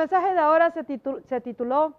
[0.00, 1.94] mensaje de ahora se, tituló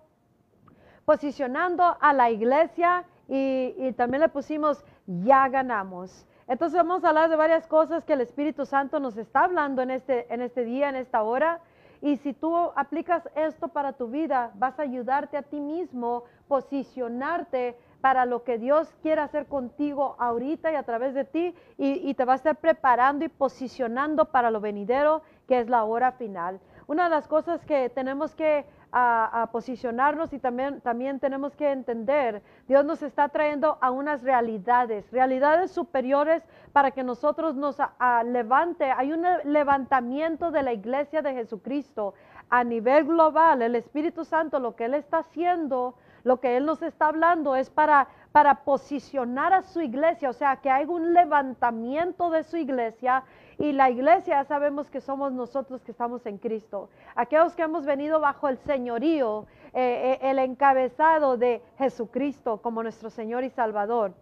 [1.06, 6.26] Posicionando a la iglesia y, también le pusimos Ya ganamos.
[6.48, 9.92] Entonces vamos a hablar de varias cosas que el Espíritu Santo nos está hablando en
[9.92, 11.62] este, en este día, en esta hora.
[12.02, 17.78] Y si tú aplicas esto para tu vida, vas a ayudarte a ti mismo, posicionarte
[18.02, 22.26] para lo que Dios quiere hacer contigo ahorita y a través de ti y, te
[22.26, 26.60] va a estar preparando y posicionando para lo venidero, que es la hora final.
[26.92, 32.44] Una de las cosas que tenemos que a, posicionarnos y también, también tenemos que entender,
[32.68, 37.78] Dios nos está trayendo a unas realidades, realidades superiores para que nosotros nos
[38.26, 38.92] levante.
[38.92, 42.14] Hay un levantamiento de la iglesia de Jesucristo
[42.50, 43.62] a nivel global.
[43.62, 47.70] El Espíritu Santo, lo que Él está haciendo, lo que Él nos está hablando es
[47.70, 53.24] para, para posicionar a su iglesia, o sea, que hay un levantamiento de su iglesia
[53.58, 56.90] y la iglesia sabemos que somos nosotros que estamos en Cristo.
[57.16, 63.10] Aquellos que hemos venido bajo el señorío, eh, eh, el encabezado de Jesucristo como nuestro
[63.10, 64.14] Señor y Salvador.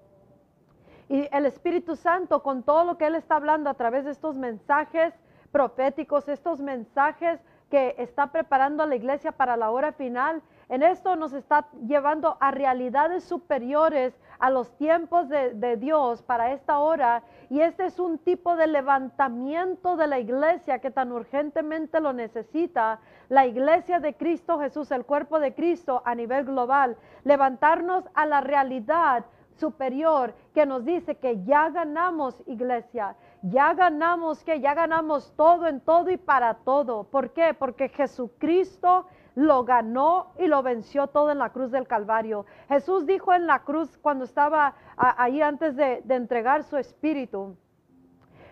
[1.07, 4.35] Y el Espíritu Santo, con todo lo que Él está hablando a través de estos
[4.35, 5.13] mensajes
[5.51, 11.15] proféticos, estos mensajes que está preparando a la iglesia para la hora final, en esto
[11.15, 17.23] nos está llevando a realidades superiores a los tiempos de, Dios para esta hora.
[17.49, 22.99] Y este es un tipo de levantamiento de la iglesia que tan urgentemente lo necesita.
[23.29, 26.97] La iglesia de Cristo Jesús, el cuerpo de Cristo a nivel global.
[27.23, 29.25] Levantarnos a la realidad
[29.55, 35.81] superior que nos dice que ya ganamos iglesia, ya ganamos que ya ganamos todo en
[35.81, 37.05] todo y para todo.
[37.05, 37.53] ¿Por qué?
[37.53, 39.05] Porque Jesucristo
[39.39, 42.45] lo ganó y lo venció todo en la cruz del Calvario.
[42.67, 47.55] Jesús dijo en la cruz cuando estaba ahí antes de, entregar su espíritu.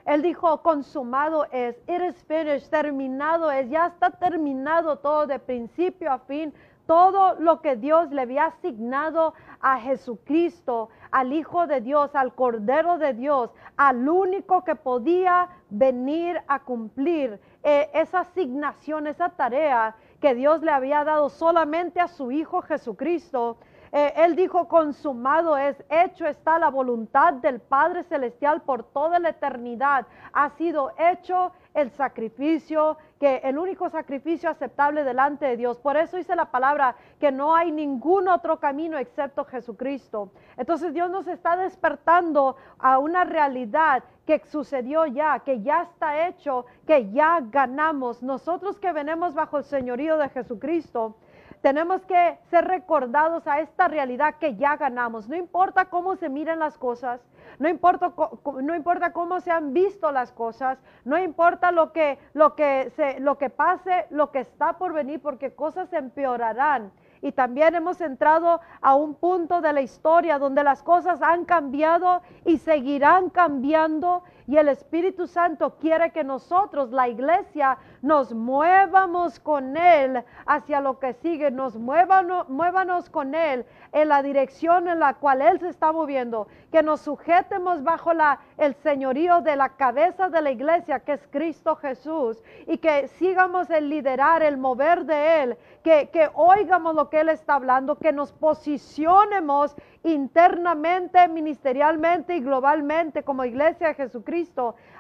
[0.05, 6.09] Él dijo, consumado es, it is finished, terminado es, ya está terminado todo de principio
[6.09, 6.53] a fin.
[6.85, 12.97] Todo lo que Dios le había asignado a Jesucristo, al Hijo de Dios, al Cordero
[12.97, 20.33] de Dios, al único que podía venir a cumplir eh, esa asignación, esa tarea que
[20.33, 23.57] Dios le había dado solamente a su Hijo Jesucristo.
[23.91, 29.29] Eh, él dijo, consumado es, hecho está la voluntad del Padre Celestial por toda la
[29.29, 30.05] eternidad.
[30.33, 35.77] Ha sido hecho el sacrificio, que el único sacrificio aceptable delante de Dios.
[35.79, 40.31] Por eso dice la palabra que no hay ningún otro camino excepto Jesucristo.
[40.55, 46.65] Entonces Dios nos está despertando a una realidad que sucedió ya, que ya está hecho,
[46.85, 48.21] que ya ganamos.
[48.21, 51.15] Nosotros que venimos bajo el señorío de Jesucristo,
[51.61, 55.27] tenemos que ser recordados a esta realidad que ya ganamos.
[55.27, 57.21] No importa cómo se miren las cosas,
[57.59, 63.19] no importa, cómo se han visto las cosas, no importa lo que, lo, que se,
[63.19, 66.91] lo que pase, lo que está por venir, porque cosas empeorarán.
[67.21, 72.21] Y también hemos entrado a un punto de la historia donde las cosas han cambiado
[72.45, 79.75] y seguirán cambiando y el Espíritu Santo quiere que nosotros, la iglesia, nos muevamos con
[79.75, 85.15] Él hacia lo que sigue, nos muévanos, muévanos con Él en la dirección en la
[85.15, 90.29] cual Él se está moviendo, que nos sujetemos bajo la, el señorío de la cabeza
[90.29, 95.43] de la iglesia, que es Cristo Jesús, y que sigamos el liderar, el mover de
[95.43, 102.39] Él, que, que oigamos lo que Él está hablando, que nos posicionemos internamente, ministerialmente y
[102.39, 104.36] globalmente como iglesia de Jesucristo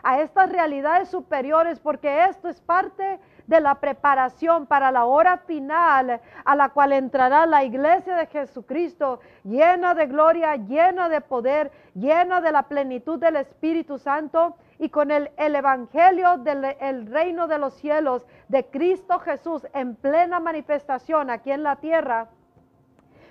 [0.03, 6.19] a estas realidades superiores, porque esto es parte de la preparación para la hora final
[6.43, 12.41] a la cual entrará la iglesia de Jesucristo llena de gloria, llena de poder, llena
[12.41, 17.73] de la plenitud del Espíritu Santo y con el, el evangelio del reino de los
[17.75, 22.27] cielos de Cristo Jesús en plena manifestación aquí en la tierra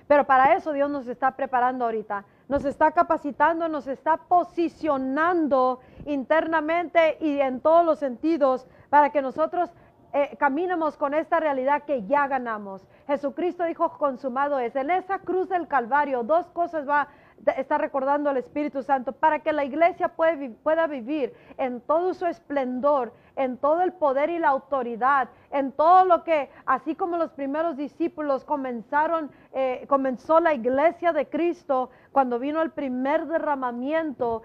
[0.06, 2.24] pero para eso Dios nos está preparando ahorita.
[2.48, 9.70] Nos está capacitando, nos está posicionando internamente y en todos los sentidos para que nosotros
[10.12, 12.86] eh, caminemos con esta realidad que ya ganamos.
[13.06, 14.74] Jesucristo dijo, consumado es.
[14.74, 17.08] En esa cruz del Calvario, dos cosas va
[17.56, 23.12] está recordando el Espíritu Santo para que la iglesia pueda vivir en todo su esplendor,
[23.36, 27.76] en todo el poder y la autoridad, en todo lo que, así como los primeros
[27.76, 34.42] discípulos comenzaron, eh, comenzó la iglesia de Cristo cuando vino el primer derramamiento,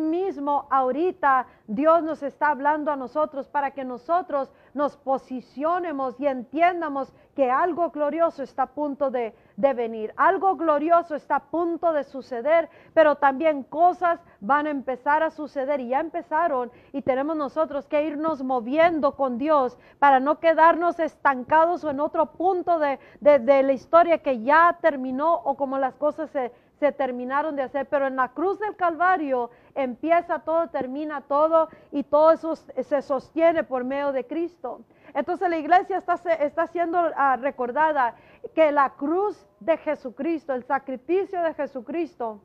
[0.00, 7.12] mismo ahorita Dios nos está hablando a nosotros para que nosotros nos posicionemos y entiendamos
[7.34, 12.04] que algo glorioso está a punto de, de venir, algo glorioso está a punto de
[12.04, 16.70] suceder, pero también cosas van a empezar a suceder y ya empezaron.
[16.92, 22.26] Y tenemos nosotros que irnos moviendo con Dios, para no quedarnos estancados o en otro
[22.26, 26.52] punto de, de la historia que ya terminó o como las cosas se,
[26.82, 32.02] se terminaron de hacer, pero en la cruz del Calvario empieza todo, termina todo y
[32.02, 34.80] todo eso se sostiene por medio de Cristo.
[35.14, 38.16] Entonces la iglesia está, está siendo ah, recordada
[38.52, 42.40] que la cruz de Jesucristo, el sacrificio de Jesucristo,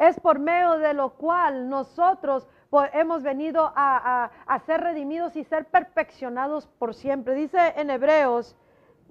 [0.00, 2.48] es por medio de lo cual nosotros
[2.94, 7.34] hemos venido a, a, ser redimidos y ser perfeccionados por siempre.
[7.34, 8.56] Dice en Hebreos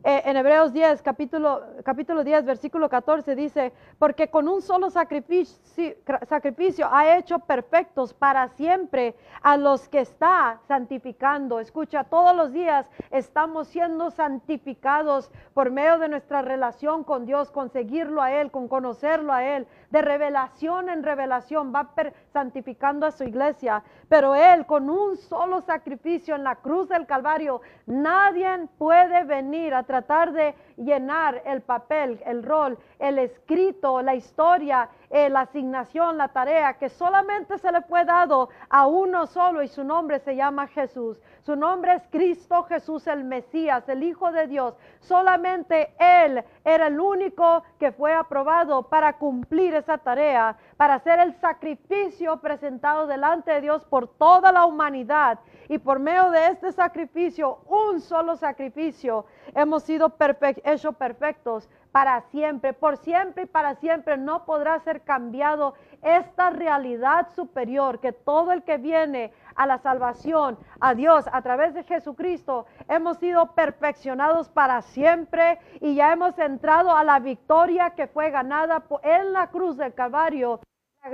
[0.03, 6.87] eh, en Hebreos 10, capítulo, capítulo 10, versículo 14 dice, porque con un solo sacrificio,
[6.89, 11.59] ha hecho perfectos para siempre a los que está santificando.
[11.59, 17.69] Escucha, todos los días estamos siendo santificados por medio de nuestra relación con Dios, con
[17.69, 19.67] seguirlo a Él, con conocerlo a Él.
[19.89, 21.89] De revelación en revelación va
[22.31, 23.83] santificando a su iglesia.
[24.07, 28.39] Pero Él con un solo sacrificio en la cruz del Calvario, nadie
[28.77, 35.31] puede venir a tratar de llenar el papel, el rol, el escrito, la historia, eh,
[35.31, 39.83] la asignación, la tarea que solamente se le fue dado a uno solo y su
[39.83, 41.19] nombre se llama Jesús.
[41.41, 44.75] Su nombre es Cristo Jesús el Mesías, el Hijo de Dios.
[44.99, 51.33] Solamente Él era el único que fue aprobado para cumplir esa tarea, para hacer el
[51.33, 55.37] sacrificio presentado delante de Dios por toda la humanidad.
[55.67, 60.15] Y por medio de este sacrificio, un solo sacrificio, hemos sido
[60.63, 67.29] hechos perfectos para siempre, por siempre y para siempre no podrá ser cambiado esta realidad
[67.35, 72.65] superior que todo el que viene a la salvación, a Dios a través de Jesucristo,
[72.87, 78.83] hemos sido perfeccionados para siempre y ya hemos entrado a la victoria que fue ganada
[79.03, 80.61] en la cruz del Calvario,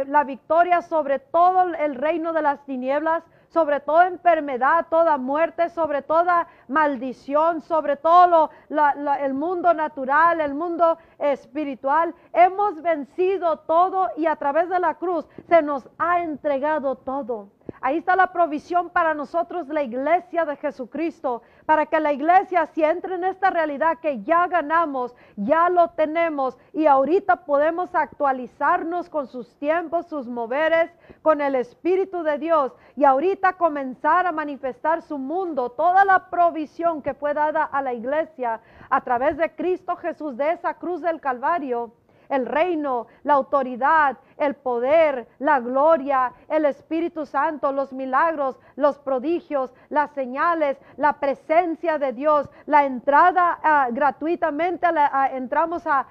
[0.07, 3.23] la victoria sobre todo el reino de las tinieblas,
[3.55, 8.49] sobre toda enfermedad, toda muerte, sobre toda maldición, sobre todo
[9.23, 12.13] el mundo natural, el mundo espiritual.
[12.33, 17.54] Hemos vencido todo y a través de la cruz se nos ha entregado todo.
[17.85, 22.83] Ahí está la provisión para nosotros, la iglesia de Jesucristo, para que la iglesia si
[22.83, 29.27] entre en esta realidad que ya ganamos, ya lo tenemos y ahorita podemos actualizarnos con
[29.27, 30.89] sus tiempos, sus moveres,
[31.21, 37.03] con el Espíritu de Dios y ahorita comenzar a manifestar su mundo, toda la provisión
[37.03, 41.21] que fue dada a la iglesia a través de Cristo Jesús, de esa cruz del
[41.21, 41.91] Calvario
[42.29, 49.73] el reino, la autoridad, el poder, la gloria, el Espíritu Santo, los milagros, los prodigios,
[49.89, 54.87] las señales, la presencia de Dios, la entrada ah, gratuitamente,
[55.31, 56.05] entramos a,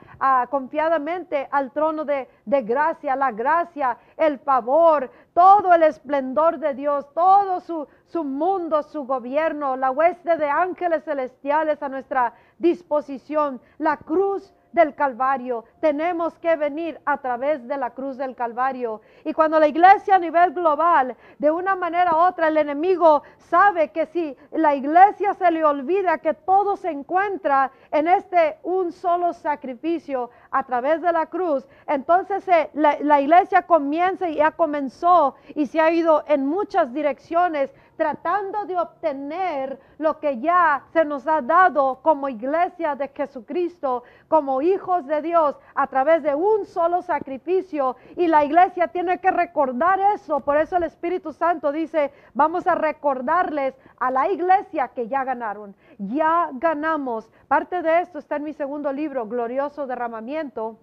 [0.51, 7.61] confiadamente al trono de, gracia, la gracia, el favor, todo el esplendor de Dios, todo
[7.61, 14.55] su, su mundo, su gobierno, la hueste de ángeles celestiales a nuestra disposición, la cruz
[14.75, 15.65] del Calvario.
[15.81, 19.01] Tenemos que venir a través de la cruz del Calvario.
[19.25, 23.89] Y cuando la iglesia a nivel global, de una manera u otra, el enemigo sabe
[23.89, 29.33] que si la iglesia se le olvida que todo se encuentra en este un solo
[29.33, 35.35] sacrificio a través de la cruz, entonces eh, la, la iglesia comienza y ya comenzó
[35.57, 41.27] y se ha ido en muchas direcciones tratando de obtener lo que ya se nos
[41.27, 47.03] ha dado como iglesia de Jesucristo, como hijos de Dios, a través de un solo
[47.03, 47.97] sacrificio.
[48.17, 50.41] Y la iglesia tiene que recordar eso.
[50.41, 55.75] Por eso el Espíritu Santo dice, vamos a recordarles a la iglesia que ya ganaron.
[55.99, 57.31] Ya ganamos.
[57.49, 60.79] Parte de esto está en mi segundo libro, Glorioso Derramamiento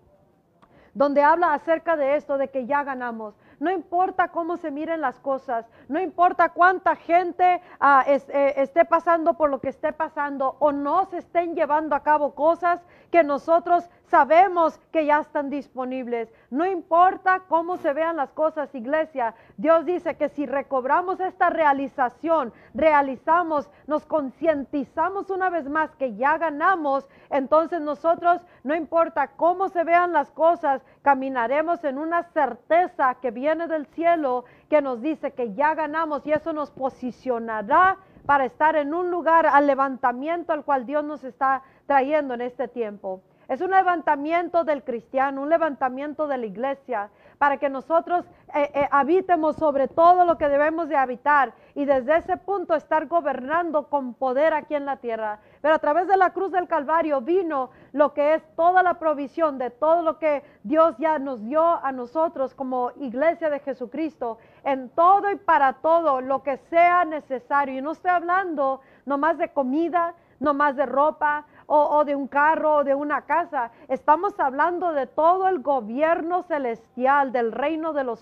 [0.94, 3.36] donde habla acerca de esto, de que ya ganamos.
[3.60, 9.36] No importa cómo se miren las cosas, no importa cuánta gente ah, eh, esté pasando
[9.36, 13.88] por lo que esté pasando o no se estén llevando a cabo cosas que nosotros
[14.12, 16.30] sabemos que ya están disponibles.
[16.50, 19.34] No importa cómo se vean las cosas, iglesia.
[19.56, 26.38] Dios dice que si recobramos esta realización, realizamos, nos concientizamos una vez más que ya
[26.38, 33.32] ganamos, entonces nosotros, no importa cómo se vean las cosas, caminaremos en una certeza que
[33.32, 38.76] viene del cielo, que nos dice que ya ganamos y eso nos posicionará para estar
[38.76, 43.22] en un lugar al levantamiento al cual Dios nos está trayendo en este tiempo.
[43.52, 48.24] Es un levantamiento del cristiano, un levantamiento de la iglesia, para que nosotros
[48.56, 53.08] eh, eh, habitemos sobre todo lo que debemos de habitar y desde ese punto estar
[53.08, 55.40] gobernando con poder aquí en la tierra.
[55.62, 59.58] pero a través de la cruz del Calvario vino lo que es toda la provisión
[59.58, 64.88] de todo lo que Dios ya nos dio a nosotros como iglesia de Jesucristo, en
[64.92, 67.78] todo y para todo lo que sea necesario.
[67.78, 72.84] Y no estoy hablando nomás de comida, nomás de ropa, o, de un carro o
[72.84, 73.72] de una casa.
[73.88, 78.22] Estamos hablando de todo el gobierno celestial, del reino de los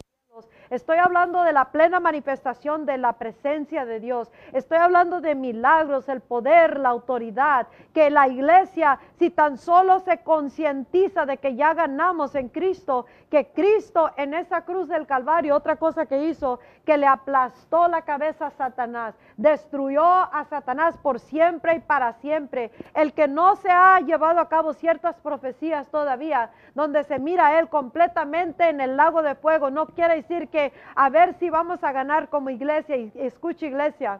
[0.69, 4.29] Estoy hablando de la plena manifestación de la presencia de Dios.
[4.53, 7.67] Estoy hablando de milagros, el poder, la autoridad.
[7.93, 13.47] Que la iglesia, si tan solo se concientiza de que ya ganamos en Cristo, que
[13.47, 18.47] Cristo en esa cruz del Calvario, otra cosa que hizo, que le aplastó la cabeza
[18.47, 22.71] a Satanás, destruyó a Satanás por siempre y para siempre.
[22.93, 27.59] El que no se ha llevado a cabo ciertas profecías todavía, donde se mira a
[27.59, 30.58] él completamente en el lago de fuego, no quiere decir que
[30.95, 32.95] a ver si vamos a ganar como iglesia.
[32.97, 34.19] Y escucha iglesia,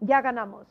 [0.00, 0.66] ya ganamos.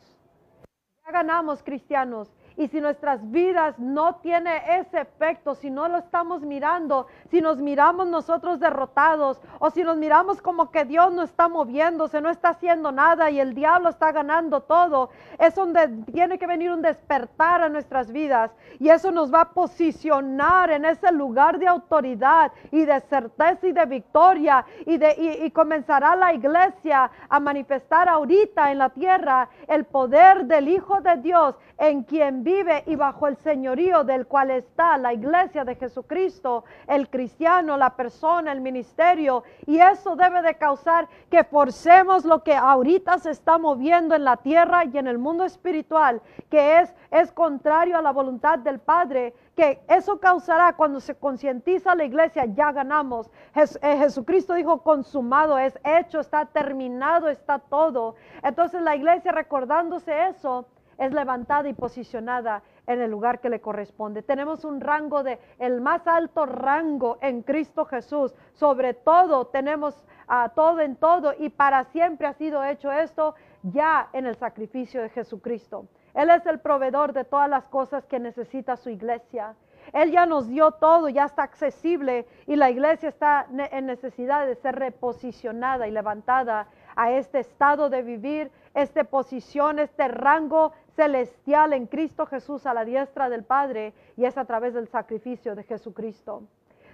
[1.04, 2.28] Ya ganamos cristianos.
[2.56, 7.58] Y si nuestras vidas no tiene ese efecto, si no lo estamos mirando, si nos
[7.58, 12.50] miramos nosotros derrotados o si nos miramos como que Dios no está moviéndose, no está
[12.50, 17.62] haciendo nada y el diablo está ganando todo, es donde tiene que venir un despertar
[17.62, 18.50] a nuestras vidas.
[18.78, 23.72] Y eso nos va a posicionar en ese lugar de autoridad y de certeza y
[23.72, 29.84] de victoria y, de, y comenzará la iglesia a manifestar ahorita en la tierra el
[29.84, 34.96] poder del Hijo de Dios en quien vive y bajo el señorío del cual está
[34.98, 39.44] la iglesia de Jesucristo, el cristiano, la persona, el ministerio.
[39.66, 44.36] Y eso debe de causar que forcemos lo que ahorita se está moviendo en la
[44.36, 49.34] tierra y en el mundo espiritual, que es, es contrario a la voluntad del Padre,
[49.54, 53.30] que eso causará cuando se concientiza la iglesia, ya ganamos.
[53.54, 58.14] Eh, Jesucristo dijo, consumado es hecho, está terminado, está todo.
[58.42, 60.66] Entonces la iglesia recordándose eso,
[61.00, 64.22] es levantada y posicionada en el lugar que le corresponde.
[64.22, 68.34] Tenemos un rango de, el más alto rango en Cristo Jesús.
[68.52, 74.10] Sobre todo tenemos a todo en todo y para siempre ha sido hecho esto ya
[74.12, 75.86] en el sacrificio de Jesucristo.
[76.12, 79.54] Él es el proveedor de todas las cosas que necesita su iglesia.
[79.94, 84.54] Él ya nos dio todo, ya está accesible y la iglesia está en necesidad de
[84.56, 91.86] ser reposicionada y levantada a este estado de vivir, esta posición, este rango celestial en
[91.86, 96.42] Cristo Jesús a la diestra del Padre y es a través del sacrificio de Jesucristo.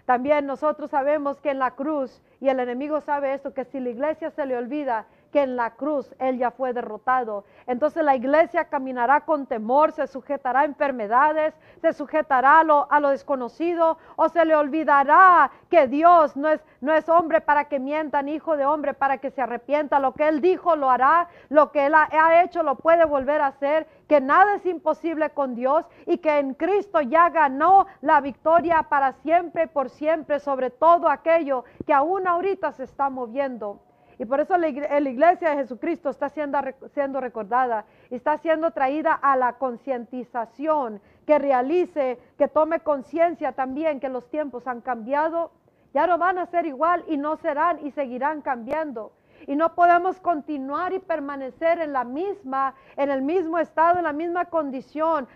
[0.04, 3.90] También nosotros sabemos que en la cruz, y el enemigo sabe esto, que si la
[3.90, 5.06] iglesia se le olvida
[5.36, 7.44] que en la cruz Él ya fue derrotado.
[7.66, 11.52] Entonces la iglesia caminará con temor, se sujetará a enfermedades,
[11.82, 16.64] se sujetará a lo, a lo desconocido o se le olvidará que Dios no es,
[16.80, 20.00] no es hombre para que mientan, hijo de hombre para que se arrepienta.
[20.00, 23.42] Lo que Él dijo lo hará, lo que Él ha, ha hecho lo puede volver
[23.42, 28.22] a hacer, que nada es imposible con Dios y que en Cristo ya ganó la
[28.22, 33.82] victoria para siempre y por siempre sobre todo aquello que aún ahorita se está moviendo.
[34.18, 36.58] Y por eso la iglesia de Jesucristo está siendo,
[36.94, 44.08] siendo recordada está siendo traída a la concientización, que realice, que tome conciencia también que
[44.08, 45.50] los tiempos han cambiado,
[45.92, 49.12] ya no van a ser igual y no serán y seguirán cambiando.
[49.46, 54.12] Y no podemos continuar y permanecer en la misma, en el mismo estado, en la
[54.12, 55.28] misma condición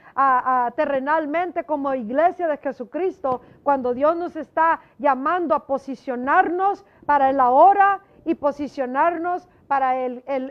[0.75, 8.01] terrenalmente como iglesia de Jesucristo, cuando Dios nos está llamando a posicionarnos para la hora
[8.25, 9.95] y posicionarnos para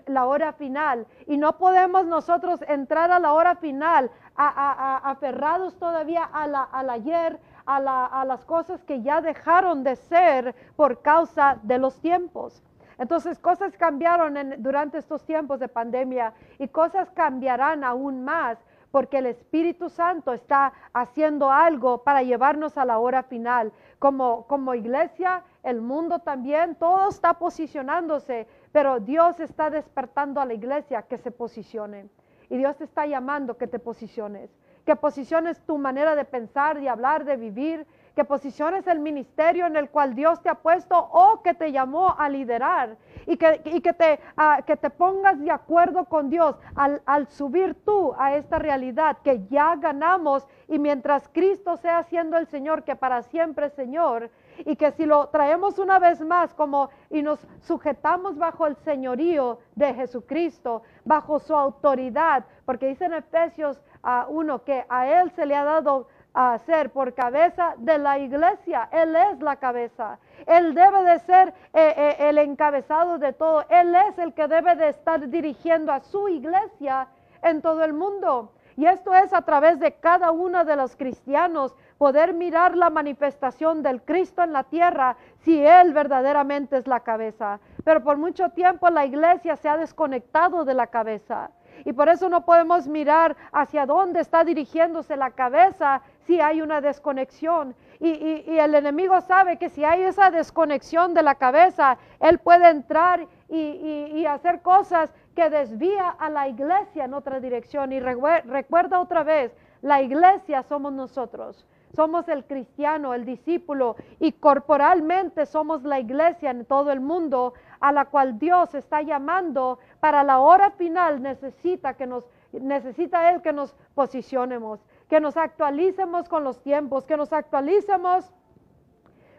[0.07, 1.05] la hora final.
[1.27, 7.39] Y no podemos nosotros entrar a la hora final aferrados todavía a la, al ayer,
[7.65, 12.63] a, las cosas que ya dejaron de ser por causa de los tiempos.
[12.97, 18.57] Entonces cosas cambiaron durante estos tiempos de pandemia y cosas cambiarán aún más
[18.91, 23.71] porque el Espíritu Santo está haciendo algo para llevarnos a la hora final.
[23.99, 30.53] Como, como iglesia, el mundo también, todo está posicionándose, pero Dios está despertando a la
[30.53, 32.07] iglesia que se posicione.
[32.49, 34.49] Y Dios te está llamando que te posiciones,
[34.85, 37.85] que posiciones tu manera de pensar, de hablar, de vivir,
[38.15, 42.15] que posiciones el ministerio en el cual Dios te ha puesto o que te llamó
[42.17, 48.13] a liderar y que, ah, te pongas de acuerdo con Dios al, al subir tú
[48.17, 53.21] a esta realidad que ya ganamos y mientras Cristo sea siendo el Señor, que para
[53.23, 54.31] siempre Señor,
[54.65, 59.59] y que si lo traemos una vez más como y nos sujetamos bajo el señorío
[59.75, 65.31] de Jesucristo, bajo su autoridad, porque dice en Efesios a ah, 1 que a Él
[65.31, 68.87] se le ha dado a ser por cabeza de la iglesia.
[68.91, 70.19] Él es la cabeza.
[70.45, 73.65] Él debe de ser eh, eh, el encabezado de todo.
[73.69, 77.07] Él es el que debe de estar dirigiendo a su iglesia
[77.41, 78.53] en todo el mundo.
[78.77, 83.84] Y esto es a través de cada uno de los cristianos poder mirar la manifestación
[83.84, 87.60] del Cristo en la tierra si Él verdaderamente es la cabeza.
[87.84, 91.51] Pero por mucho tiempo la iglesia se ha desconectado de la cabeza.
[91.84, 96.79] Y por eso no podemos mirar hacia dónde está dirigiéndose la cabeza si hay una
[96.79, 97.75] desconexión.
[98.00, 103.27] Y, el enemigo sabe que si hay esa desconexión de la cabeza, él puede entrar
[103.50, 107.91] y, hacer cosas que desvía a la iglesia en otra dirección.
[107.91, 111.65] Y recuerda otra vez, la iglesia somos nosotros.
[111.96, 117.91] Somos el cristiano, el discípulo y corporalmente somos la iglesia en todo el mundo a
[117.91, 123.53] la cual Dios está llamando para la hora final necesita que nos necesita él que
[123.53, 128.31] nos posicionemos, que nos actualicemos con los tiempos, que nos actualicemos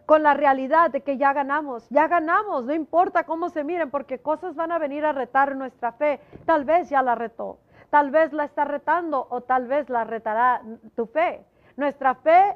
[0.06, 4.18] con la realidad de que ya ganamos, ya ganamos, no importa cómo se miren, porque
[4.18, 6.20] cosas van a venir a retar nuestra fe.
[6.46, 7.58] Tal vez ya la retó,
[7.90, 10.62] tal vez la está retando o tal vez la retará
[10.96, 11.44] tu fe.
[11.80, 12.54] Nuestra fe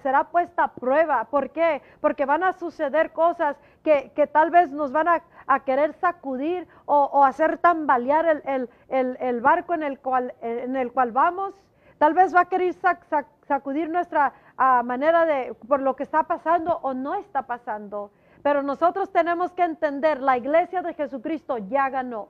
[0.00, 1.24] será puesta a prueba.
[1.24, 1.82] ¿Por qué?
[2.00, 7.58] Porque van a suceder cosas que, tal vez nos van a, querer sacudir o, hacer
[7.58, 8.40] tambalear
[8.88, 11.52] el, barco en el, cual, en el cual vamos.
[11.98, 12.72] Tal vez va a querer
[13.48, 18.12] sacudir nuestra ah, manera de, por lo que está pasando o no está pasando.
[18.44, 22.28] Pero nosotros tenemos que entender, la iglesia de Jesucristo ya ganó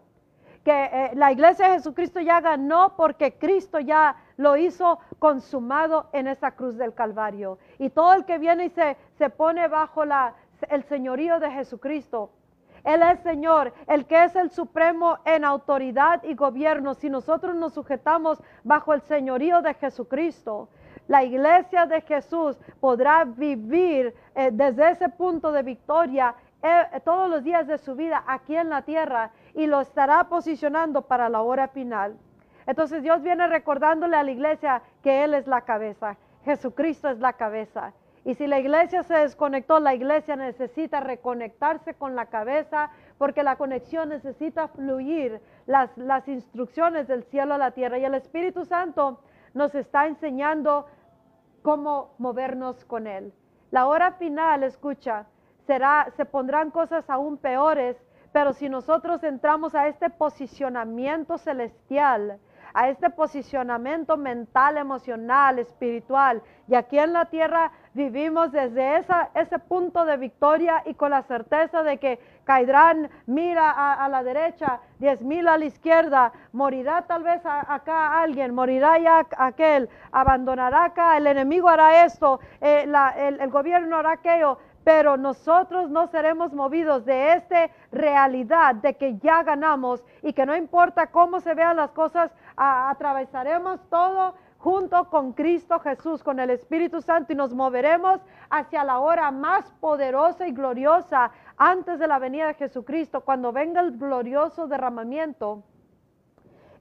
[0.65, 6.27] que eh, la iglesia de Jesucristo ya ganó porque Cristo ya lo hizo consumado en
[6.27, 7.59] esa cruz del Calvario.
[7.79, 10.35] Y todo el que viene y se, se pone bajo la,
[10.69, 12.31] el señorío de Jesucristo,
[12.85, 16.95] él es Señor, el que es el supremo en autoridad y gobierno.
[16.95, 20.69] Si nosotros nos sujetamos bajo el señorío de Jesucristo,
[21.07, 27.43] la iglesia de Jesús podrá vivir eh, desde ese punto de victoria eh, todos los
[27.43, 31.69] días de su vida aquí en la tierra y lo estará posicionando para la hora
[31.69, 32.17] final.
[32.67, 37.33] Entonces Dios viene recordándole a la iglesia que Él es la cabeza, Jesucristo es la
[37.35, 37.93] cabeza.
[38.25, 43.57] Y si la iglesia se desconectó, la iglesia necesita reconectarse con la cabeza porque la
[43.57, 47.99] conexión necesita fluir las, las instrucciones del cielo a la tierra.
[47.99, 49.21] Y el Espíritu Santo
[49.55, 50.87] nos está enseñando
[51.63, 53.33] cómo movernos con Él.
[53.71, 55.27] La hora final, escucha,
[55.67, 57.97] será, se pondrán cosas aún peores
[58.33, 62.39] pero si nosotros entramos a este posicionamiento celestial,
[62.73, 69.59] a este posicionamiento mental, emocional, espiritual, y aquí en la tierra vivimos desde esa, ese
[69.59, 75.21] punto de victoria y con la certeza de que caerán, mira a, la derecha, diez
[75.23, 81.27] mil a la izquierda, morirá tal vez acá alguien, morirá ya aquel, abandonará acá, el
[81.27, 87.35] enemigo hará esto, eh, el, el gobierno hará aquello pero nosotros no seremos movidos de
[87.35, 92.33] esta realidad de que ya ganamos y que no importa cómo se vean las cosas,
[92.57, 98.99] atravesaremos todo junto con Cristo Jesús, con el Espíritu Santo y nos moveremos hacia la
[99.01, 104.67] hora más poderosa y gloriosa antes de la venida de Jesucristo, cuando venga el glorioso
[104.67, 105.63] derramamiento.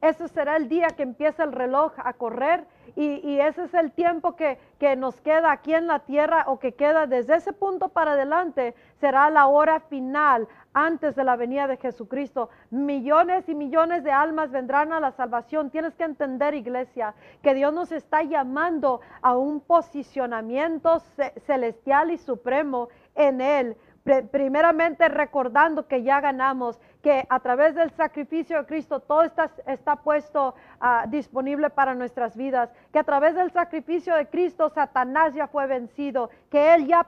[0.01, 2.65] Ese será el día que empieza el reloj a correr
[3.01, 6.73] y, ese es el tiempo que, que, nos queda aquí en la tierra o que
[6.73, 11.77] queda desde ese punto para adelante, será la hora final antes de la venida de
[11.77, 12.49] Jesucristo.
[12.71, 15.69] Millones y millones de almas vendrán a la salvación.
[15.69, 21.01] Tienes que entender, iglesia, que Dios nos está llamando a un posicionamiento
[21.45, 28.57] celestial y supremo en Él primeramente recordando que ya ganamos, que a través del sacrificio
[28.57, 33.51] de Cristo todo está, está puesto ah, disponible para nuestras vidas, que a través del
[33.51, 37.07] sacrificio de Cristo Satanás ya fue vencido, que Él ya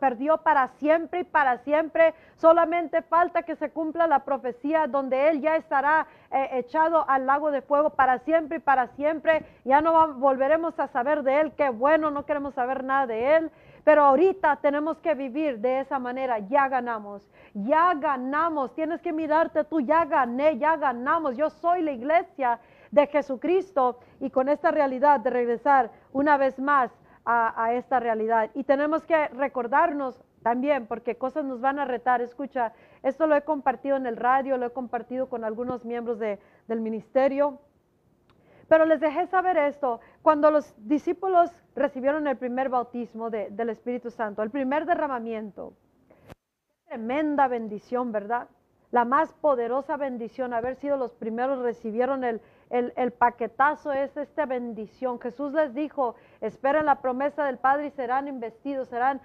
[0.00, 2.14] perdió para siempre y para siempre.
[2.36, 7.50] Solamente falta que se cumpla la profecía donde Él ya estará eh, echado al lago
[7.50, 9.44] de fuego para siempre y para siempre.
[9.64, 13.50] Ya no volveremos a saber de Él, qué bueno, no queremos saber nada de Él.
[13.86, 16.40] Pero ahorita tenemos que vivir de esa manera.
[16.40, 18.74] Ya ganamos, ya ganamos.
[18.74, 21.36] Tienes que mirarte tú, ya gané, ya ganamos.
[21.36, 22.58] Yo soy la iglesia
[22.90, 26.90] de Jesucristo y con esta realidad de regresar una vez más
[27.24, 28.50] a, esta realidad.
[28.54, 32.20] Y tenemos que recordarnos también, porque cosas nos van a retar.
[32.20, 32.72] Escucha,
[33.04, 37.60] esto lo he compartido en el radio, lo he compartido con algunos miembros del ministerio.
[38.68, 44.42] Pero les dejé saber esto, cuando los discípulos recibieron el primer bautismo del Espíritu Santo,
[44.42, 45.74] el primer derramamiento,
[46.88, 48.48] tremenda bendición, ¿verdad?
[48.90, 55.20] La más poderosa bendición, haber sido los primeros, recibieron el, el, paquetazo, es esta bendición.
[55.20, 59.20] Jesús les dijo, esperen la promesa del Padre y serán investidos, serán,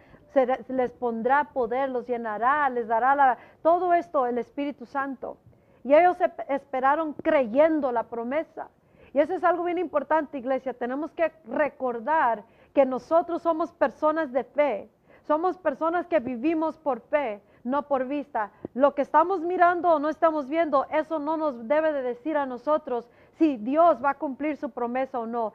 [0.67, 5.37] les pondrá poder, los llenará, les dará la, todo esto el Espíritu Santo.
[5.83, 8.69] Y ellos esperaron creyendo la promesa.
[9.13, 10.73] Y eso es algo bien importante, iglesia.
[10.73, 12.43] Tenemos que recordar
[12.73, 14.89] que nosotros somos personas de fe.
[15.27, 18.51] Somos personas que vivimos por fe, no por vista.
[18.73, 22.45] Lo que estamos mirando o no estamos viendo, eso no nos debe de decir a
[22.45, 25.53] nosotros si Dios va a cumplir su promesa o no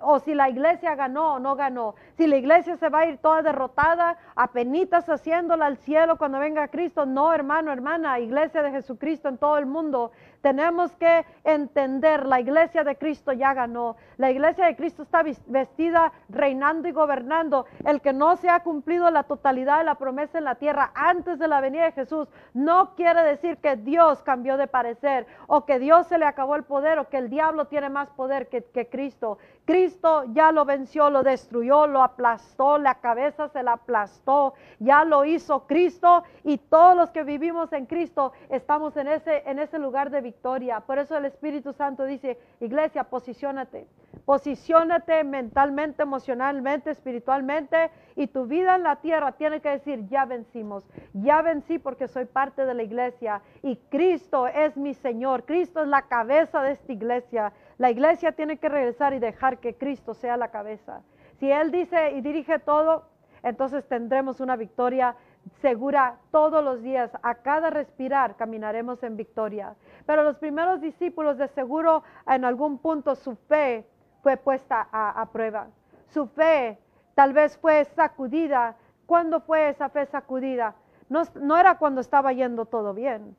[0.00, 3.18] o si la iglesia ganó o no ganó, si la iglesia se va a ir
[3.18, 7.06] toda derrotada, apenitas haciéndola al cielo cuando venga Cristo.
[7.06, 10.12] No, hermano, hermana, iglesia de Jesucristo en todo el mundo.
[10.40, 13.96] Tenemos que entender, la iglesia de Cristo ya ganó.
[14.16, 17.66] La iglesia de Cristo está vestida, reinando y gobernando.
[17.84, 21.38] El que no se ha cumplido la totalidad de la promesa en la tierra antes
[21.38, 25.78] de la venida de Jesús, no quiere decir que Dios cambió de parecer o que
[25.78, 28.88] Dios se le acabó el poder o que el diablo tiene más poder que, que
[28.88, 29.38] Cristo.
[29.68, 35.26] Cristo ya lo venció, lo destruyó, lo aplastó, la cabeza se la aplastó, ya lo
[35.26, 40.08] hizo Cristo y todos los que vivimos en Cristo estamos en ese, en ese lugar
[40.08, 40.80] de victoria.
[40.80, 43.86] Por eso el Espíritu Santo dice, iglesia, posiciónate,
[44.24, 50.88] posiciónate mentalmente, emocionalmente, espiritualmente y tu vida en la tierra tiene que decir, ya vencimos,
[51.12, 55.88] ya vencí porque soy parte de la iglesia y Cristo es mi Señor, Cristo es
[55.88, 57.52] la cabeza de esta iglesia.
[57.78, 61.02] La iglesia tiene que regresar y dejar que Cristo sea la cabeza.
[61.38, 63.04] Si Él dice y dirige todo,
[63.42, 65.14] entonces tendremos una victoria
[65.60, 67.10] segura todos los días.
[67.22, 69.74] A cada respirar caminaremos en victoria.
[70.06, 73.86] Pero los primeros discípulos de seguro en algún punto su fe
[74.22, 75.68] fue puesta a, prueba.
[76.10, 76.78] Su fe
[77.14, 78.76] tal vez fue sacudida.
[79.06, 80.74] ¿Cuándo fue esa fe sacudida?
[81.08, 83.36] No, era cuando estaba yendo todo bien.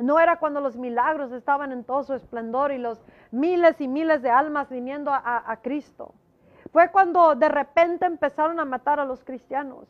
[0.00, 4.22] No era cuando los milagros estaban en todo su esplendor y los miles y miles
[4.22, 6.14] de almas viniendo a, Cristo.
[6.72, 9.86] Fue cuando de repente empezaron a matar a los cristianos.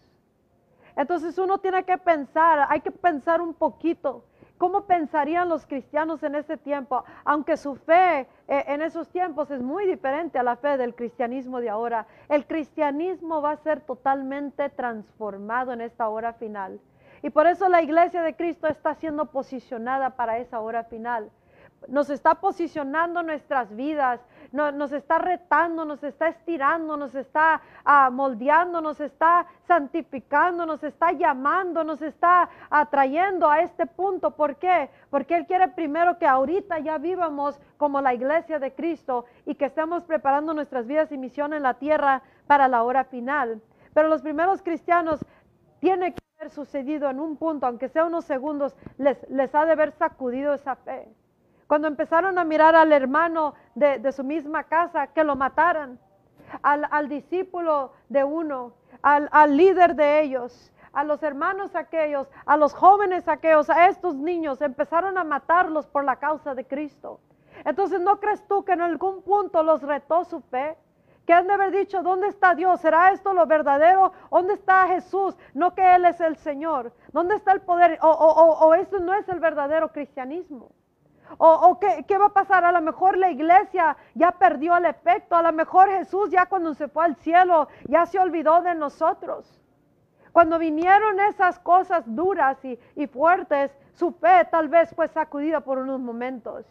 [0.96, 4.24] Entonces uno tiene que pensar, hay que pensar un poquito.
[4.58, 7.04] ¿Cómo pensarían los cristianos en ese tiempo?
[7.24, 11.60] Aunque su fe eh, en esos tiempos es muy diferente a la fe del cristianismo
[11.60, 12.06] de ahora.
[12.28, 16.80] El cristianismo va a ser totalmente transformado en esta hora final.
[17.22, 21.30] Y por eso la iglesia de Cristo está siendo posicionada para esa hora final.
[21.88, 24.20] Nos está posicionando nuestras vidas,
[24.52, 31.12] nos está retando, nos está estirando, nos está ah, moldeando, nos está santificando, nos está
[31.12, 34.32] llamando, nos está atrayendo a este punto.
[34.32, 34.90] ¿Por qué?
[35.08, 39.66] Porque Él quiere primero que ahorita ya vivamos como la iglesia de Cristo y que
[39.66, 43.62] estemos preparando nuestras vidas y misión en la tierra para la hora final.
[43.94, 45.24] Pero los primeros cristianos
[45.80, 46.14] tienen
[46.48, 50.76] sucedido en un punto, aunque sea unos segundos, les, les ha de haber sacudido esa
[50.76, 51.06] fe.
[51.66, 55.98] Cuando empezaron a mirar al hermano de, su misma casa, que lo mataran,
[56.62, 58.72] al, discípulo de uno,
[59.02, 64.16] al, al líder de ellos, a los hermanos aquellos, a los jóvenes aquellos, a estos
[64.16, 67.20] niños, empezaron a matarlos por la causa de Cristo.
[67.64, 70.76] Entonces, ¿no crees tú que en algún punto los retó su fe?
[71.26, 72.80] Que han de haber dicho, ¿dónde está Dios?
[72.80, 74.12] ¿Será esto lo verdadero?
[74.30, 75.36] ¿Dónde está Jesús?
[75.54, 76.92] No que Él es el Señor.
[77.12, 77.98] ¿Dónde está el poder?
[78.02, 80.72] O, o, esto no es el verdadero cristianismo.
[81.38, 82.64] O, ¿qué, ¿qué, va a pasar?
[82.64, 85.36] A lo mejor la iglesia ya perdió el efecto.
[85.36, 89.60] A lo mejor Jesús ya cuando se fue al cielo ya se olvidó de nosotros.
[90.32, 95.78] Cuando vinieron esas cosas duras y, y fuertes, su fe tal vez fue sacudida por
[95.78, 96.66] unos momentos.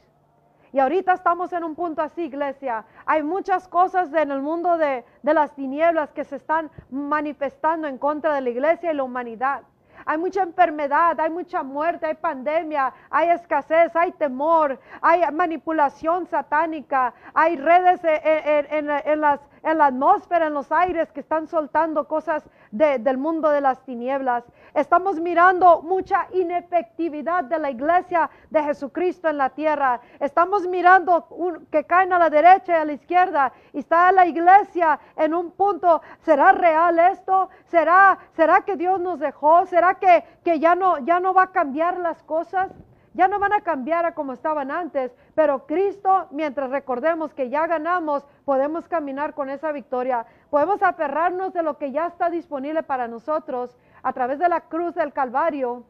[0.72, 2.86] Y ahorita estamos en un punto así, iglesia.
[3.06, 7.98] Hay muchas cosas en el mundo de, de, las tinieblas que se están manifestando en
[7.98, 9.64] contra de la iglesia y la humanidad.
[10.06, 17.14] Hay mucha enfermedad, hay mucha muerte, hay pandemia, hay escasez, hay temor, hay manipulación satánica,
[17.34, 22.44] hay redes en, en las en la atmósfera, en los aires que están soltando cosas
[22.72, 24.44] del mundo de las tinieblas.
[24.74, 30.00] Estamos mirando mucha inefectividad de la iglesia de Jesucristo en la tierra.
[30.20, 31.28] Estamos mirando
[31.72, 35.52] que caen a la derecha y a la izquierda y está la iglesia en un
[35.52, 36.02] punto.
[36.22, 37.50] ¿Será real esto?
[37.66, 39.66] ¿Será, será que Dios nos dejó?
[39.66, 42.72] ¿Será que, que ya, no, ya no va a cambiar las cosas?
[43.14, 47.68] Ya no van a cambiar a como estaban antes, pero Cristo, mientras recordemos que ya
[47.68, 53.08] ganamos, podemos caminar con esa victoria, podemos aferrarnos de lo que ya está disponible para
[53.08, 55.84] nosotros a través de la cruz del Calvario.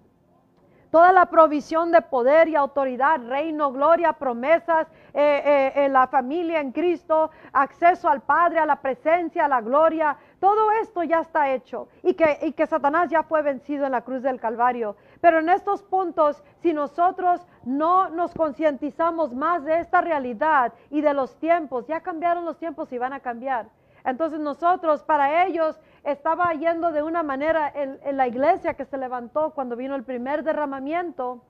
[0.91, 6.71] Toda la provisión de poder y autoridad, reino, gloria, promesas, eh, eh, la familia en
[6.71, 11.88] Cristo, acceso al Padre, a la presencia, a la gloria, todo esto ya está hecho
[12.02, 14.95] y que, Satanás ya fue vencido en la cruz del Calvario.
[15.21, 21.13] Pero en estos puntos, si nosotros no nos concientizamos más de esta realidad y de
[21.13, 23.67] los tiempos, ya cambiaron los tiempos y van a cambiar.
[24.06, 29.52] Entonces nosotros, para ellos, estaba yendo de una manera en, la iglesia que se levantó
[29.52, 31.43] cuando vino el primer derramamiento,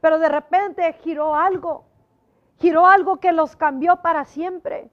[0.00, 1.84] pero de repente giró algo
[2.58, 4.90] giró algo que los cambió para siempre.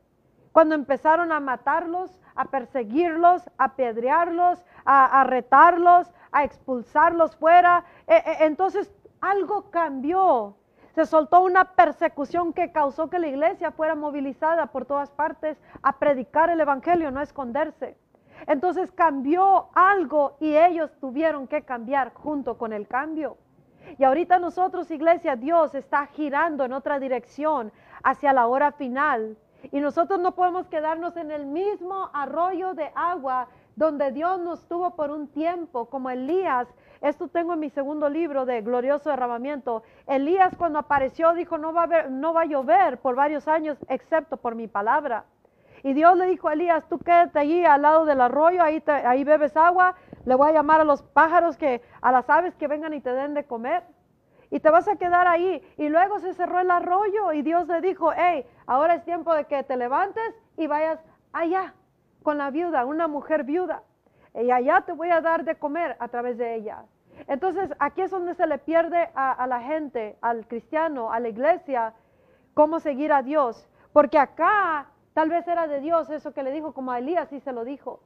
[0.53, 7.83] Cuando empezaron a matarlos, a perseguirlos, a pedrearlos, a, retarlos, a expulsarlos fuera.
[8.07, 10.55] E, e, entonces algo cambió.
[10.93, 15.97] Se soltó una persecución que causó que la iglesia fuera movilizada por todas partes a
[15.97, 17.97] predicar el Evangelio, no a esconderse.
[18.45, 23.37] Entonces cambió algo y ellos tuvieron que cambiar junto con el cambio.
[23.97, 27.71] Y ahorita nosotros, iglesia, Dios está girando en otra dirección
[28.03, 29.35] hacia la hora final.
[29.71, 34.95] Y nosotros no podemos quedarnos en el mismo arroyo de agua donde Dios nos tuvo
[34.95, 36.67] por un tiempo, como Elías.
[37.02, 39.84] Esto tengo en mi segundo libro de glorioso derramamiento.
[40.08, 44.38] Elías cuando apareció dijo, no va a, no va a llover por varios años, excepto
[44.38, 45.26] por mi palabra.
[45.84, 49.23] Y Dios le dijo a Elías, tú quédate allí al lado del arroyo, ahí, ahí
[49.26, 49.95] bebes agua,
[50.26, 53.12] le voy a llamar a los pájaros, que, a las aves que vengan y te
[53.12, 53.84] den de comer.
[54.53, 55.63] Y te vas a quedar ahí.
[55.77, 59.45] Y luego se cerró el arroyo y Dios le dijo, hey, ahora es tiempo de
[59.45, 60.23] que te levantes
[60.57, 61.73] y vayas allá
[62.21, 63.81] con la viuda, una mujer viuda.
[64.35, 66.85] Y allá te voy a dar de comer a través de ella.
[67.25, 71.95] Entonces, aquí es donde se le pierde a, la gente, al cristiano, a la iglesia,
[72.53, 73.67] cómo seguir a Dios.
[73.91, 74.85] Porque acá
[75.15, 77.65] tal vez era de Dios eso que le dijo, como a Elías sí se lo
[77.65, 78.01] dijo.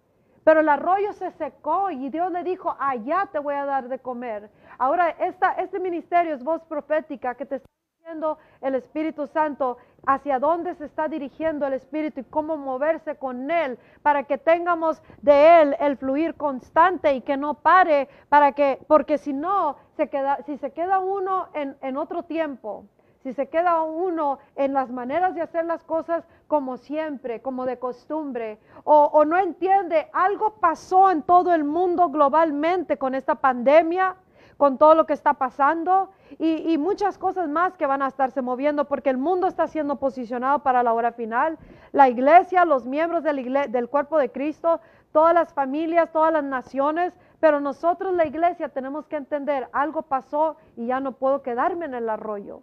[0.47, 3.99] Pero el arroyo se secó y Dios le dijo, allá te voy a dar de
[3.99, 4.49] comer.
[4.77, 10.39] Ahora, esta, este ministerio es voz profética que te está diciendo el Espíritu Santo hacia
[10.39, 15.63] dónde se está dirigiendo el Espíritu y cómo moverse con Él para que tengamos de
[15.63, 20.37] Él el fluir constante y que no pare, para que, porque si no, se queda,
[20.45, 22.85] si se queda uno en, en otro tiempo,
[23.27, 27.77] si se queda uno en las maneras de hacer las cosas como siempre, como de
[27.77, 34.15] costumbre, o, no entiende, algo pasó en todo el mundo globalmente con esta pandemia,
[34.55, 36.09] con todo lo que está pasando
[36.39, 40.59] y, muchas cosas más que van a estarse moviendo porque el mundo está siendo posicionado
[40.59, 41.57] para la hora final.
[41.91, 44.79] La iglesia, los miembros del cuerpo de Cristo,
[45.11, 50.55] todas las familias, todas las naciones, pero nosotros la iglesia tenemos que entender, algo pasó
[50.77, 52.61] y ya no puedo quedarme en el arroyo.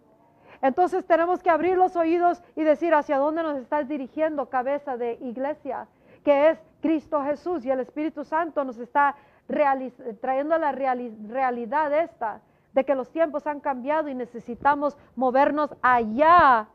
[0.61, 5.13] Entonces tenemos que abrir los oídos y decir hacia dónde nos estás dirigiendo, cabeza de
[5.21, 5.87] iglesia,
[6.23, 9.15] que es Cristo Jesús y el Espíritu Santo nos está
[10.21, 12.41] trayendo la realidad esta,
[12.73, 16.67] de que los tiempos han cambiado y necesitamos movernos allá.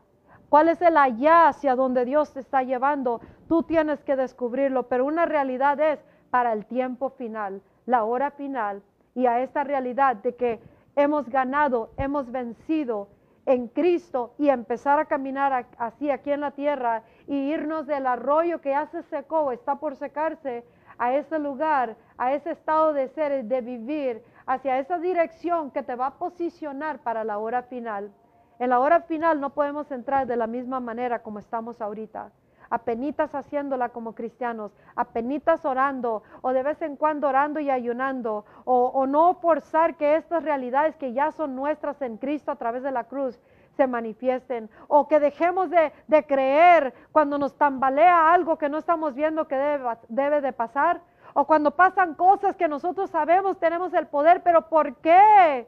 [0.49, 3.21] ¿Cuál es el allá hacia donde Dios te está llevando?
[3.47, 8.81] Tú tienes que descubrirlo, pero una realidad es para el tiempo final, la hora final,
[9.13, 10.59] y a esta realidad de que
[10.95, 13.07] hemos ganado, hemos vencido
[13.45, 18.61] en Cristo y empezar a caminar así aquí en la tierra y irnos del arroyo
[18.61, 20.63] que ya se secó está por secarse
[20.97, 25.95] a ese lugar, a ese estado de ser, de vivir, hacia esa dirección que te
[25.95, 28.11] va a posicionar para la hora final.
[28.59, 32.31] En la hora final no podemos entrar de la misma manera como estamos ahorita
[32.71, 39.05] apenitas haciéndola como cristianos, apenitas orando o de vez en cuando orando y ayunando o,
[39.05, 43.03] no forzar que estas realidades que ya son nuestras en Cristo a través de la
[43.03, 43.39] cruz
[43.75, 45.91] se manifiesten o que dejemos de,
[46.27, 51.01] creer cuando nos tambalea algo que no estamos viendo que debe, debe de pasar
[51.33, 55.67] o cuando pasan cosas que nosotros sabemos tenemos el poder, pero ¿por qué?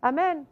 [0.00, 0.46] Amén.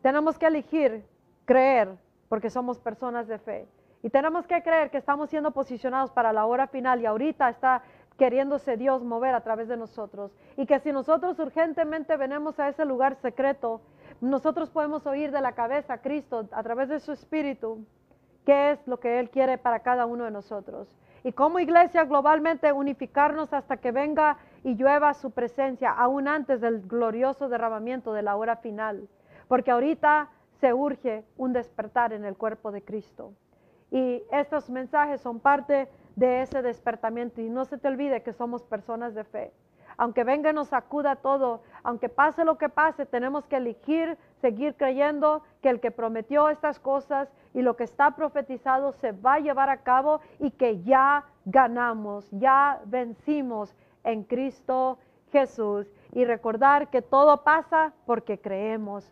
[0.00, 1.04] Tenemos que elegir
[1.44, 1.96] creer
[2.28, 3.68] porque somos personas de fe.
[4.02, 7.82] Y tenemos que creer que estamos siendo posicionados para la hora final y ahorita está
[8.16, 10.32] queriéndose Dios mover a través de nosotros.
[10.56, 13.80] Y que si nosotros urgentemente venimos a ese lugar secreto,
[14.20, 17.84] nosotros podemos oír de la cabeza a Cristo a través de su espíritu
[18.44, 20.88] qué es lo que Él quiere para cada uno de nosotros.
[21.22, 26.80] Y como iglesia globalmente unificarnos hasta que venga y llueva su presencia, aún antes del
[26.80, 29.08] glorioso derramamiento de la hora final.
[29.48, 30.30] Porque ahorita
[30.60, 33.32] se urge un despertar en el cuerpo de Cristo.
[33.90, 37.40] Y estos mensajes son parte de ese despertamiento.
[37.40, 39.52] Y no se te olvide que somos personas de fe.
[39.96, 44.76] Aunque venga y nos sacuda todo, aunque pase lo que pase, tenemos que elegir seguir
[44.76, 49.40] creyendo que el que prometió estas cosas y lo que está profetizado se va a
[49.40, 53.74] llevar a cabo y que ya ganamos, ya vencimos
[54.04, 54.98] en Cristo
[55.32, 55.90] Jesús.
[56.12, 59.10] Y recordar que todo pasa porque creemos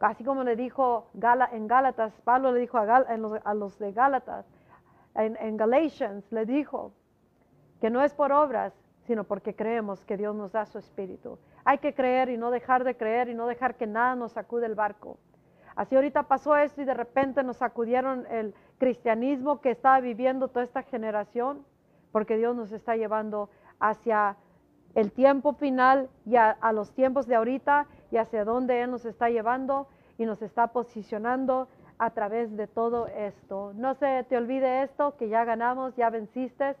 [0.00, 1.08] Así como le dijo
[1.52, 4.46] en Gálatas, Pablo le dijo a, los, de Gálatas,
[5.14, 6.92] en, en Galatians le dijo
[7.80, 8.74] que no es por obras,
[9.06, 11.38] sino porque creemos que Dios nos da su espíritu.
[11.64, 14.66] Hay que creer y no dejar de creer y no dejar que nada nos sacude
[14.66, 15.18] el barco.
[15.76, 20.64] Así ahorita pasó esto y de repente nos sacudieron el cristianismo que estaba viviendo toda
[20.64, 21.64] esta generación,
[22.12, 24.36] porque Dios nos está llevando hacia
[24.94, 29.28] el tiempo final y a, los tiempos de ahorita y hacia dónde Él nos está
[29.28, 31.66] llevando y nos está posicionando
[31.98, 33.72] a través de todo esto.
[33.74, 36.76] No se te olvide esto, que ya ganamos, ya venciste.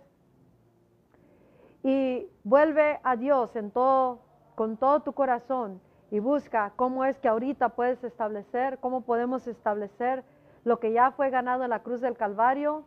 [1.82, 4.20] Y vuelve a Dios en todo,
[4.54, 5.80] con todo tu corazón
[6.12, 10.22] y busca cómo es que ahorita puedes establecer, cómo podemos establecer
[10.62, 12.84] lo que ya fue ganado en la cruz del Calvario,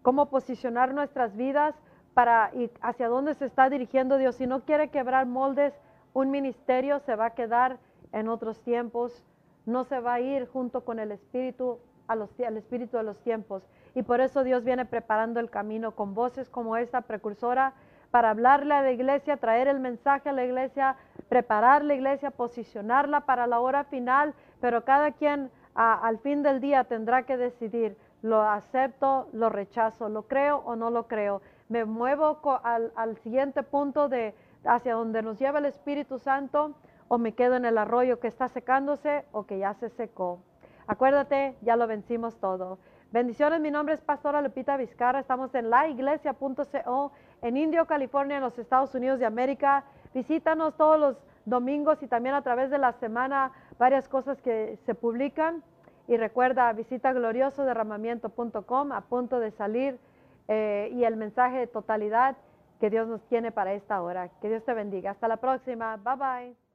[0.00, 1.74] cómo posicionar nuestras vidas
[2.14, 4.36] para y hacia dónde se está dirigiendo Dios.
[4.36, 5.74] Si no quiere quebrar moldes,
[6.14, 7.78] un ministerio se va a quedar
[8.12, 9.24] en otros tiempos,
[9.66, 13.18] no se va a ir junto con el Espíritu, a los, al Espíritu de los
[13.20, 13.62] tiempos.
[13.94, 17.74] Y por eso Dios viene preparando el camino con voces como esta precursora
[18.10, 20.96] para hablarle a la iglesia, traer el mensaje a la iglesia,
[21.28, 26.84] preparar la iglesia, posicionarla para la hora final, pero cada quien al fin del día
[26.84, 31.40] tendrá que decidir, lo acepto, lo rechazo, lo creo o no lo creo.
[31.68, 36.74] Me muevo al, al siguiente punto de hacia donde nos lleva el Espíritu Santo
[37.12, 40.38] o me quedo en el arroyo que está secándose o que ya se secó.
[40.86, 42.78] Acuérdate, ya lo vencimos todo.
[43.10, 48.56] Bendiciones, mi nombre es Pastora Lupita Vizcarra, estamos en laiglesia.co en Indio, California, en los
[48.60, 49.82] Estados Unidos de América.
[50.14, 54.94] Visítanos todos los domingos y también a través de la semana varias cosas que se
[54.94, 55.64] publican.
[56.06, 59.98] Y recuerda, visita gloriosoderramamiento.com a punto de salir
[60.46, 62.36] eh, y el mensaje de totalidad
[62.78, 64.28] que Dios nos tiene para esta hora.
[64.40, 65.10] Que Dios te bendiga.
[65.10, 65.96] Hasta la próxima.
[65.96, 66.69] Bye bye.